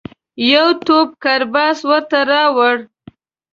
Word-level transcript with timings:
یو 0.51 0.67
توپ 0.85 1.09
کرباس 1.23 1.77
ورته 1.89 2.19
راووړ. 2.29 2.77